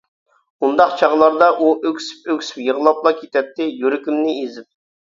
[0.67, 4.73] ئۇنداق چاغلاردا ئۇ ئۆكسۈپ-ئۆكسۈپ يىغلاپلا كېتەتتى، يۈرىكىمنى ئېزىپ.